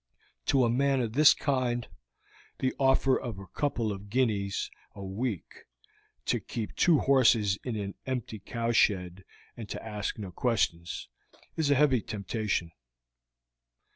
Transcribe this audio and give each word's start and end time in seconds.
To 0.47 0.65
a 0.65 0.69
man 0.71 0.99
of 0.99 1.13
this 1.13 1.35
kind, 1.35 1.87
the 2.57 2.73
offer 2.79 3.19
of 3.19 3.37
a 3.37 3.45
couple 3.45 3.91
of 3.91 4.09
guineas 4.09 4.71
a 4.95 5.03
week 5.05 5.65
to 6.25 6.39
keep 6.39 6.75
two 6.75 6.97
horses 6.97 7.59
in 7.63 7.75
an 7.75 7.93
empty 8.07 8.39
cowshed, 8.39 9.21
and 9.55 9.69
to 9.69 9.85
ask 9.85 10.17
no 10.17 10.31
questions, 10.31 11.07
is 11.55 11.69
a 11.69 11.75
heavy 11.75 12.01
temptation. 12.01 12.71